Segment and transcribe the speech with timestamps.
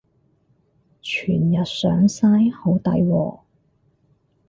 [1.03, 2.27] 全日上晒？
[2.49, 3.39] 好抵喎